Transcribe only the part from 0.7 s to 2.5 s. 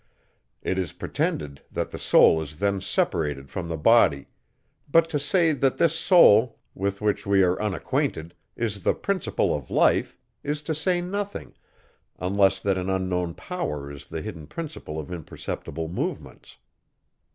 is pretended, that the soul